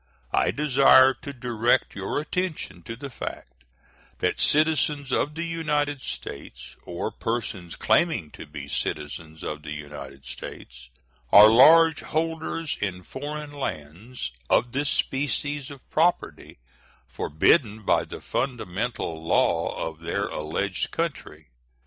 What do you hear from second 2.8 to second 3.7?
to the fact